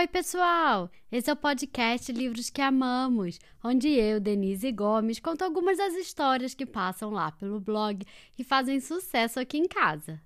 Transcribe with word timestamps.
Oi, 0.00 0.08
pessoal! 0.08 0.90
Esse 1.12 1.28
é 1.28 1.32
o 1.34 1.36
podcast 1.36 2.10
Livros 2.10 2.48
que 2.48 2.62
Amamos, 2.62 3.38
onde 3.62 3.86
eu, 3.90 4.18
Denise 4.18 4.72
Gomes, 4.72 5.20
conto 5.20 5.42
algumas 5.44 5.76
das 5.76 5.92
histórias 5.92 6.54
que 6.54 6.64
passam 6.64 7.10
lá 7.10 7.30
pelo 7.32 7.60
blog 7.60 8.02
e 8.38 8.42
fazem 8.42 8.80
sucesso 8.80 9.38
aqui 9.38 9.58
em 9.58 9.68
casa. 9.68 10.18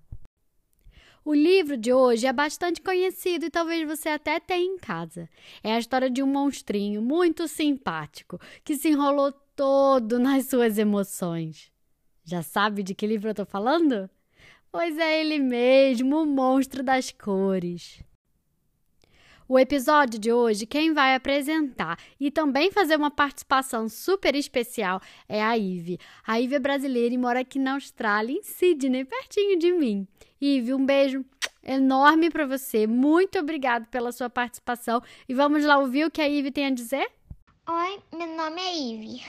O 1.25 1.35
livro 1.35 1.77
de 1.77 1.93
hoje 1.93 2.25
é 2.25 2.33
bastante 2.33 2.81
conhecido 2.81 3.47
e 3.47 3.51
talvez 3.51 3.85
você 3.85 4.11
até 4.11 4.39
tenha 4.39 4.65
em 4.65 4.79
casa. 4.79 5.29
É 5.61 5.73
a 5.73 5.79
história 5.81 6.09
de 6.09 6.23
um 6.23 6.29
monstrinho 6.29 7.03
muito 7.03 7.49
simpático 7.49 8.39
que 8.63 8.77
se 8.77 8.91
enrolou 8.91 9.33
todo 9.57 10.21
nas 10.21 10.47
suas 10.47 10.79
emoções. 10.79 11.73
Já 12.23 12.45
sabe 12.45 12.85
de 12.85 12.95
que 12.95 13.09
livro 13.09 13.29
eu 13.29 13.35
tô 13.35 13.45
falando? 13.45 14.09
Pois 14.71 14.97
é 14.97 15.21
ele 15.21 15.41
mesmo, 15.41 16.23
o 16.23 16.27
monstro 16.27 16.81
das 16.81 17.11
cores. 17.11 18.05
O 19.47 19.59
episódio 19.59 20.19
de 20.19 20.33
hoje, 20.33 20.65
quem 20.65 20.95
vai 20.95 21.15
apresentar 21.15 21.99
e 22.19 22.31
também 22.31 22.71
fazer 22.71 22.97
uma 22.97 23.11
participação 23.11 23.91
super 23.91 24.35
especial 24.35 25.03
é 25.29 25.43
a 25.43 25.55
Ive. 25.55 25.99
A 26.27 26.41
Ive 26.41 26.55
é 26.55 26.59
brasileira 26.59 27.15
e 27.15 27.19
mora 27.19 27.41
aqui 27.41 27.59
na 27.59 27.75
Austrália, 27.75 28.33
em 28.33 28.43
Sydney, 28.43 29.05
pertinho 29.05 29.59
de 29.59 29.71
mim. 29.71 30.09
Ive, 30.41 30.73
um 30.73 30.87
beijo 30.87 31.23
enorme 31.63 32.31
para 32.31 32.47
você. 32.47 32.87
Muito 32.87 33.39
obrigada 33.39 33.87
pela 33.91 34.13
sua 34.13 34.31
participação. 34.31 35.03
E 35.29 35.35
vamos 35.35 35.63
lá 35.63 35.77
ouvir 35.77 36.07
o 36.07 36.11
que 36.11 36.23
a 36.23 36.29
Ive 36.29 36.51
tem 36.51 36.65
a 36.65 36.71
dizer? 36.71 37.07
Oi, 37.69 38.01
meu 38.17 38.29
nome 38.29 38.63
é 38.63 38.75
Ive. 38.79 39.23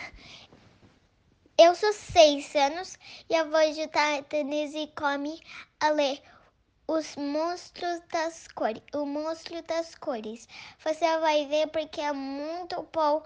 Eu 1.58 1.76
sou 1.76 1.91
seis 1.91 2.55
anos 2.55 2.98
e 3.30 3.36
eu 3.36 3.50
vou 3.50 3.60
ajudar 3.60 4.20
a 4.20 4.22
Denise 4.22 4.90
Come 4.96 5.41
a 5.82 5.90
ler 5.90 6.22
os 6.88 7.16
monstros 7.16 8.00
das 8.12 8.48
cores, 8.50 8.82
o 8.94 9.05
monstro 9.05 9.62
das 9.64 9.96
cores. 9.96 10.48
Você 10.84 11.20
vai 11.20 11.46
ver 11.48 11.68
porque 11.68 12.00
é 12.00 12.14
muito 12.14 12.88
bom 12.94 13.24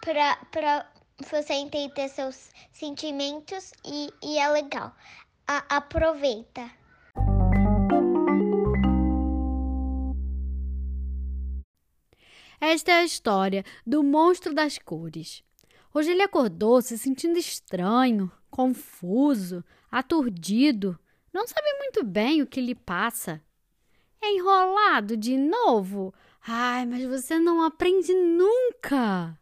para 0.00 0.86
você 1.28 1.54
entender 1.54 2.08
seus 2.08 2.50
sentimentos 2.72 3.72
e, 3.84 4.12
e 4.22 4.38
é 4.38 4.48
legal. 4.48 4.94
A, 5.46 5.76
aproveita. 5.76 6.70
Esta 12.60 12.90
é 12.90 12.94
a 12.96 13.04
história 13.04 13.64
do 13.86 14.02
monstro 14.02 14.52
das 14.54 14.78
cores. 14.78 15.42
Hoje 15.94 16.10
ele 16.10 16.22
acordou 16.22 16.82
se 16.82 16.98
sentindo 16.98 17.38
estranho, 17.38 18.30
confuso, 18.50 19.64
aturdido 19.90 20.98
não 21.32 21.46
sabe 21.46 21.72
muito 21.78 22.04
bem 22.04 22.42
o 22.42 22.46
que 22.46 22.60
lhe 22.60 22.74
passa. 22.74 23.42
É 24.20 24.32
enrolado 24.32 25.16
de 25.16 25.36
novo? 25.36 26.12
Ai, 26.46 26.86
mas 26.86 27.04
você 27.04 27.38
não 27.38 27.62
aprende 27.62 28.12
nunca! 28.14 29.38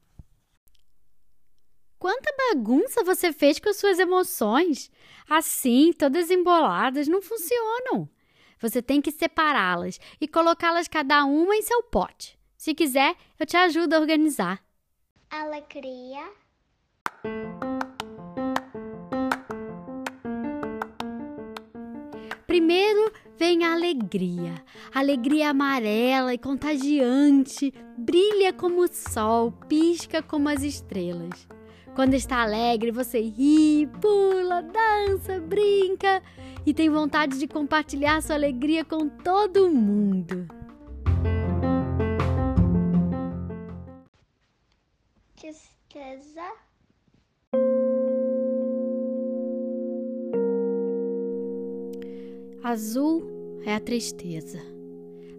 Quanta 1.98 2.34
bagunça 2.51 3.03
você 3.03 3.33
fez 3.33 3.59
com 3.59 3.69
as 3.69 3.77
suas 3.77 3.98
emoções! 3.98 4.91
Assim, 5.28 5.93
todas 5.93 6.31
emboladas, 6.31 7.09
não 7.09 7.20
funcionam. 7.20 8.09
Você 8.61 8.81
tem 8.81 9.00
que 9.00 9.11
separá-las 9.11 9.98
e 10.21 10.28
colocá-las 10.28 10.89
cada 10.89 11.25
uma 11.25 11.56
em 11.56 11.62
seu 11.62 11.83
pote. 11.83 12.39
Se 12.56 12.75
quiser, 12.75 13.17
eu 13.39 13.47
te 13.47 13.56
ajudo 13.56 13.95
a 13.95 13.98
organizar. 13.98 14.65
Alegria. 15.31 16.31
Primeiro 22.57 23.12
vem 23.37 23.67
a 23.67 23.75
alegria. 23.75 24.55
Alegria 24.95 25.51
amarela 25.51 26.33
e 26.33 26.39
contagiante, 26.39 27.71
brilha 27.99 28.50
como 28.50 28.81
o 28.83 28.89
sol, 28.89 29.53
pisca 29.69 30.22
como 30.22 30.49
as 30.49 30.62
estrelas. 30.62 31.47
Quando 31.95 32.15
está 32.15 32.41
alegre, 32.41 32.91
você 32.91 33.21
ri, 33.21 33.87
pula, 34.00 34.62
dança, 34.62 35.39
brinca 35.39 36.22
e 36.65 36.72
tem 36.72 36.89
vontade 36.89 37.39
de 37.39 37.47
compartilhar 37.47 38.22
sua 38.22 38.37
alegria 38.37 38.87
com 38.87 39.06
todo 39.06 39.71
mundo. 39.71 40.49
Tristeza. 45.39 46.53
Azul 52.69 53.60
é 53.65 53.72
a 53.77 53.78
tristeza. 53.78 54.60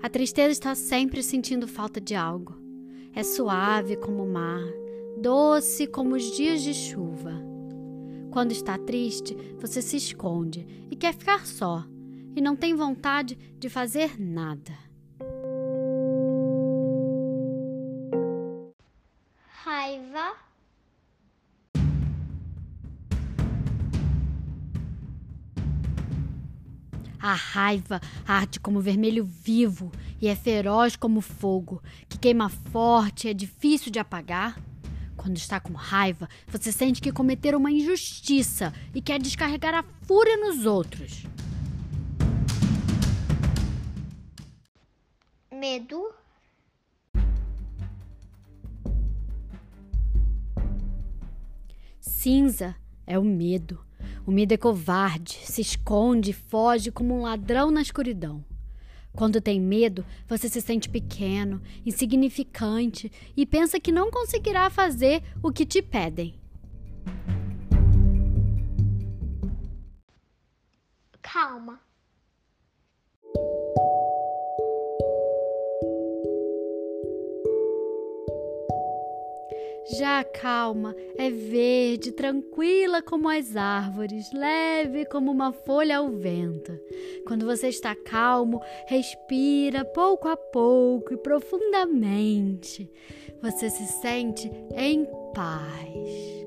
A 0.02 0.08
tristeza 0.08 0.50
está 0.50 0.74
sempre 0.74 1.22
sentindo 1.22 1.68
falta 1.68 2.00
de 2.00 2.16
algo. 2.16 2.56
É 3.14 3.22
suave 3.22 3.98
como 3.98 4.24
o 4.24 4.32
mar, 4.32 4.64
doce 5.22 5.88
como 5.88 6.16
os 6.16 6.24
dias 6.38 6.62
de 6.62 6.74
chuva. 6.74 7.34
Quando 8.32 8.54
está 8.54 8.78
triste, 8.78 9.36
você 9.60 9.82
se 9.82 9.98
esconde 9.98 10.66
e 10.90 10.96
quer 10.96 11.14
ficar 11.14 11.46
só, 11.46 11.84
e 12.34 12.40
não 12.40 12.56
tem 12.56 12.74
vontade 12.74 13.38
de 13.60 13.68
fazer 13.68 14.18
nada. 14.18 14.87
A 27.20 27.34
raiva 27.34 28.00
arde 28.28 28.60
como 28.60 28.82
vermelho 28.82 29.24
vivo 29.24 29.92
e 30.22 30.28
é 30.28 30.36
feroz 30.36 30.96
como 30.96 31.22
fogo, 31.22 31.82
que 32.08 32.18
queima 32.18 32.50
forte 32.50 33.28
e 33.28 33.32
é 33.32 33.34
difícil 33.34 33.92
de 33.92 34.00
apagar. 34.00 34.60
Quando 35.16 35.38
está 35.38 35.60
com 35.60 35.74
raiva, 35.74 36.30
você 36.48 36.72
sente 36.72 37.02
que 37.02 37.12
cometeram 37.12 37.58
uma 37.58 37.72
injustiça 37.72 38.72
e 38.94 39.02
quer 39.02 39.20
descarregar 39.20 39.74
a 39.74 39.84
fúria 40.04 40.38
nos 40.38 40.66
outros. 40.66 41.24
Medo. 45.52 46.14
Cinza 52.00 52.76
é 53.06 53.18
o 53.18 53.24
medo. 53.24 53.80
O 54.28 54.32
medo 54.32 54.52
é 54.52 54.58
covarde, 54.58 55.40
se 55.42 55.62
esconde 55.62 56.34
foge 56.34 56.92
como 56.92 57.18
um 57.18 57.22
ladrão 57.22 57.72
na 57.72 57.82
escuridão. 57.82 58.44
Quando 59.14 59.40
tem 59.40 59.58
medo, 59.58 60.06
você 60.28 60.50
se 60.50 60.60
sente 60.60 60.90
pequeno, 60.90 61.62
insignificante 61.86 63.10
e 63.38 63.46
pensa 63.46 63.80
que 63.80 63.90
não 63.90 64.12
conseguirá 64.12 64.70
fazer 64.70 65.24
o 65.42 65.50
que 65.50 65.66
te 65.66 65.82
pedem. 65.82 66.38
Calma. 71.22 71.87
Já 79.98 80.24
calma 80.24 80.96
é 81.18 81.32
verde, 81.32 82.12
tranquila 82.12 83.02
como 83.02 83.28
as 83.28 83.56
árvores, 83.56 84.32
leve 84.32 85.06
como 85.06 85.32
uma 85.32 85.52
folha 85.52 85.98
ao 85.98 86.10
vento. 86.10 86.72
Quando 87.26 87.48
você 87.48 87.70
está 87.70 87.96
calmo, 87.96 88.62
respira 88.86 89.84
pouco 89.84 90.28
a 90.28 90.38
pouco 90.38 91.14
e 91.14 91.18
profundamente. 91.18 92.88
Você 93.42 93.72
se 93.72 93.88
sente 93.88 94.52
em 94.76 95.06
paz. 95.34 96.38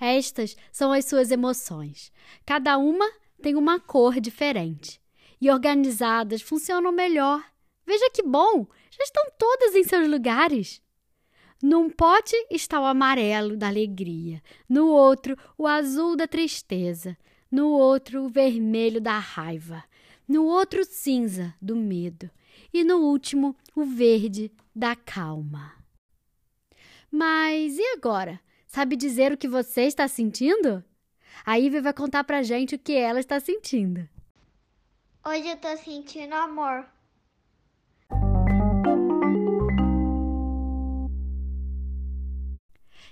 Estas 0.00 0.56
são 0.72 0.92
as 0.92 1.04
suas 1.04 1.30
emoções. 1.30 2.10
Cada 2.46 2.78
uma 2.78 3.06
tem 3.42 3.54
uma 3.54 3.78
cor 3.78 4.18
diferente. 4.18 4.98
E 5.38 5.50
organizadas 5.50 6.40
funcionam 6.40 6.90
melhor. 6.90 7.42
Veja 7.90 8.08
que 8.10 8.22
bom! 8.22 8.68
já 8.88 9.02
estão 9.02 9.32
todas 9.36 9.74
em 9.74 9.82
seus 9.82 10.08
lugares. 10.08 10.80
Num 11.60 11.90
pote 11.90 12.36
está 12.48 12.80
o 12.80 12.84
amarelo 12.84 13.56
da 13.56 13.66
alegria, 13.66 14.40
no 14.68 14.86
outro 14.86 15.36
o 15.58 15.66
azul 15.66 16.14
da 16.14 16.28
tristeza, 16.28 17.18
no 17.50 17.70
outro 17.70 18.22
o 18.22 18.28
vermelho 18.28 19.00
da 19.00 19.18
raiva, 19.18 19.82
no 20.28 20.44
outro 20.44 20.84
cinza 20.84 21.52
do 21.60 21.74
medo 21.74 22.30
e 22.72 22.84
no 22.84 22.98
último 22.98 23.56
o 23.74 23.84
verde 23.84 24.52
da 24.72 24.94
calma. 24.94 25.72
Mas 27.10 27.76
e 27.76 27.82
agora? 27.88 28.38
Sabe 28.68 28.94
dizer 28.94 29.32
o 29.32 29.36
que 29.36 29.48
você 29.48 29.82
está 29.82 30.06
sentindo? 30.06 30.84
A 31.44 31.56
Ivy 31.56 31.80
vai 31.80 31.92
contar 31.92 32.22
pra 32.22 32.44
gente 32.44 32.76
o 32.76 32.78
que 32.78 32.92
ela 32.92 33.18
está 33.18 33.40
sentindo. 33.40 34.08
Hoje 35.26 35.48
eu 35.48 35.56
tô 35.56 35.76
sentindo 35.76 36.34
amor. 36.36 36.86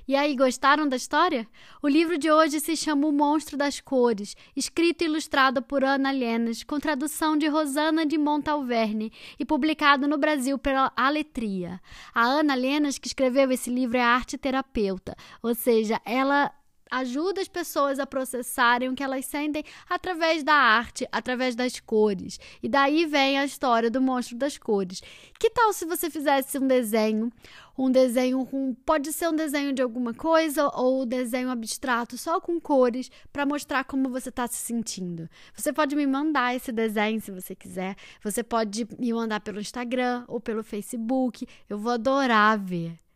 E 0.09 0.17
aí, 0.17 0.35
gostaram 0.35 0.89
da 0.89 0.97
história? 0.97 1.47
O 1.83 1.87
livro 1.87 2.17
de 2.17 2.33
hoje 2.33 2.61
se 2.61 2.75
chama 2.75 3.07
O 3.07 3.13
Monstro 3.13 3.59
das 3.59 3.79
Cores, 3.79 4.35
escrito 4.57 5.03
e 5.03 5.05
ilustrado 5.05 5.61
por 5.61 5.85
Ana 5.85 6.11
Lenas, 6.11 6.63
com 6.63 6.81
tradução 6.81 7.37
de 7.37 7.47
Rosana 7.47 8.07
de 8.07 8.17
Montalverne 8.17 9.13
e 9.39 9.45
publicado 9.45 10.09
no 10.09 10.17
Brasil 10.17 10.59
pela 10.59 10.91
Aletria. 10.97 11.79
A 12.15 12.25
Ana 12.25 12.55
Lenas, 12.55 12.97
que 12.97 13.07
escreveu 13.07 13.51
esse 13.53 13.69
livro, 13.69 13.99
é 13.99 14.01
arte 14.01 14.39
terapeuta, 14.39 15.15
ou 15.43 15.55
seja, 15.55 16.01
ela 16.07 16.51
ajuda 16.91 17.41
as 17.41 17.49
pessoas 17.49 17.99
a 17.99 18.07
processarem 18.07 18.89
o 18.89 18.95
que 18.95 19.03
elas 19.03 19.27
sentem 19.27 19.65
através 19.89 20.43
da 20.43 20.55
arte, 20.55 21.07
através 21.11 21.55
das 21.55 21.81
cores. 21.81 22.39
E 22.63 22.69
daí 22.69 23.07
vem 23.07 23.39
a 23.39 23.45
história 23.45 23.91
do 23.91 24.01
monstro 24.01 24.37
das 24.37 24.59
cores. 24.59 25.03
Que 25.39 25.51
tal 25.51 25.73
se 25.73 25.85
você 25.85 26.11
fizesse 26.11 26.59
um 26.59 26.67
desenho, 26.67 27.33
um 27.77 27.91
desenho 27.91 28.45
com 28.45 28.75
pode 28.75 29.13
ser 29.13 29.29
um 29.29 29.37
desenho 29.37 29.73
de 29.73 29.81
alguma 29.81 30.13
coisa 30.13 30.69
ou 30.75 31.03
um 31.03 31.07
desenho 31.07 31.51
abstrato 31.51 32.19
só 32.19 32.41
com 32.41 32.61
cores 32.61 33.11
para 33.33 33.47
mostrar 33.47 33.85
como 33.85 34.09
você 34.09 34.31
está 34.31 34.47
se 34.47 34.57
sentindo. 34.57 35.29
Você 35.55 35.73
pode 35.73 35.95
me 35.95 36.07
mandar 36.07 36.57
esse 36.57 36.73
desenho 36.73 37.21
se 37.21 37.31
você 37.31 37.55
quiser. 37.55 37.95
Você 38.23 38.43
pode 38.43 38.87
me 38.99 39.13
mandar 39.13 39.41
pelo 39.41 39.61
Instagram 39.61 40.25
ou 40.27 40.41
pelo 40.41 40.65
Facebook. 40.65 41.47
Eu 41.69 41.79
vou 41.79 41.93
adorar 41.93 42.59
ver. 42.59 43.08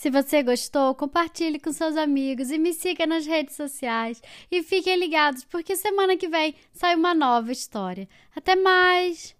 Se 0.00 0.08
você 0.08 0.42
gostou, 0.42 0.94
compartilhe 0.94 1.60
com 1.60 1.70
seus 1.74 1.94
amigos 1.94 2.50
e 2.50 2.56
me 2.56 2.72
siga 2.72 3.06
nas 3.06 3.26
redes 3.26 3.54
sociais. 3.54 4.22
E 4.50 4.62
fiquem 4.62 4.98
ligados, 4.98 5.44
porque 5.44 5.76
semana 5.76 6.16
que 6.16 6.26
vem 6.26 6.54
sai 6.72 6.96
uma 6.96 7.14
nova 7.14 7.52
história. 7.52 8.08
Até 8.34 8.56
mais! 8.56 9.36